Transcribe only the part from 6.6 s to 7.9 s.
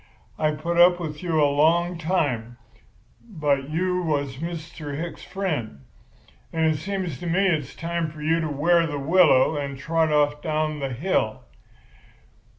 it seems to me it's